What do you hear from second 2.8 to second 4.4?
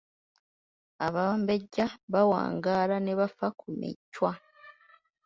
ne bafa ku Michwa.